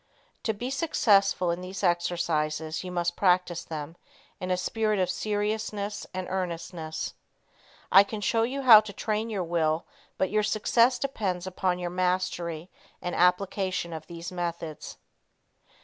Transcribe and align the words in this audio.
To 0.45 0.53
be 0.55 0.71
successful 0.71 1.51
in 1.51 1.61
these 1.61 1.83
exercises 1.83 2.83
you 2.83 2.91
must 2.91 3.15
practice 3.15 3.63
them 3.63 3.95
in 4.39 4.49
a 4.49 4.57
spirit 4.57 4.97
of 4.97 5.11
seriousness 5.11 6.07
and 6.11 6.27
earnestness. 6.27 7.13
I 7.91 8.03
can 8.03 8.19
show 8.19 8.41
you 8.41 8.63
how 8.63 8.79
to 8.81 8.93
train 8.93 9.29
your 9.29 9.43
will, 9.43 9.85
but 10.17 10.31
your 10.31 10.41
success 10.41 10.97
depends 10.97 11.45
upon 11.45 11.77
your 11.77 11.91
mastery 11.91 12.71
and 12.99 13.13
application 13.13 13.93
of 13.93 14.07
these 14.07 14.31
methods. 14.31 14.97